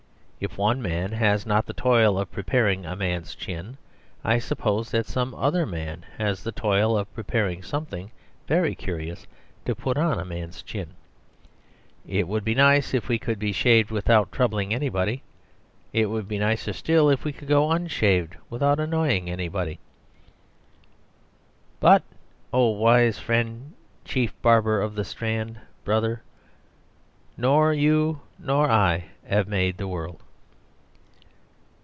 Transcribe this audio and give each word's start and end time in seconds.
If 0.41 0.57
one 0.57 0.81
man 0.81 1.11
has 1.11 1.45
not 1.45 1.67
the 1.67 1.73
toil 1.73 2.17
of 2.17 2.31
preparing 2.31 2.83
a 2.83 2.95
man's 2.95 3.35
chin, 3.35 3.77
I 4.23 4.39
suppose 4.39 4.89
that 4.89 5.05
some 5.05 5.35
other 5.35 5.67
man 5.67 6.03
has 6.17 6.41
the 6.41 6.51
toil 6.51 6.97
of 6.97 7.13
preparing 7.13 7.61
something 7.61 8.09
very 8.47 8.73
curious 8.73 9.27
to 9.65 9.75
put 9.75 9.97
on 9.97 10.19
a 10.19 10.25
man's 10.25 10.63
chin. 10.63 10.95
It 12.07 12.27
would 12.27 12.43
be 12.43 12.55
nice 12.55 12.95
if 12.95 13.07
we 13.07 13.19
could 13.19 13.37
be 13.37 13.51
shaved 13.51 13.91
without 13.91 14.31
troubling 14.31 14.73
anybody. 14.73 15.21
It 15.93 16.07
would 16.07 16.27
be 16.27 16.39
nicer 16.39 16.73
still 16.73 17.07
if 17.11 17.23
we 17.23 17.31
could 17.33 17.47
go 17.47 17.69
unshaved 17.71 18.35
without 18.49 18.79
annoying 18.79 19.29
anybody 19.29 19.77
"'But, 21.79 22.01
O 22.51 22.69
wise 22.71 23.19
friend, 23.19 23.73
chief 24.05 24.33
Barber 24.41 24.81
of 24.81 24.95
the 24.95 25.05
Strand, 25.05 25.59
Brother, 25.85 26.23
nor 27.37 27.73
you 27.73 28.21
nor 28.39 28.71
I 28.71 29.05
have 29.27 29.47
made 29.47 29.77
the 29.77 29.87
world. 29.87 30.19